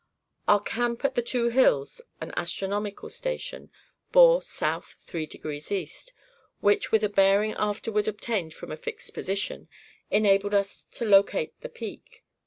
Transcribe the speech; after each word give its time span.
Our 0.47 0.59
camp 0.59 1.05
at 1.05 1.13
the 1.13 1.21
Two 1.21 1.49
Hills 1.49 2.01
(an 2.19 2.33
astronomical 2.35 3.07
station) 3.11 3.69
bore 4.11 4.41
south 4.41 4.95
3° 5.05 5.71
east, 5.71 6.13
which, 6.59 6.91
with 6.91 7.03
a 7.03 7.07
bearing 7.09 7.53
afterward 7.55 8.07
obtained 8.07 8.55
from 8.55 8.71
a 8.71 8.77
fixed 8.77 9.13
position, 9.13 9.67
enabled 10.09 10.55
us 10.55 10.85
to 10.93 11.05
locate 11.05 11.53
the 11.61 11.69
peak. 11.69 12.23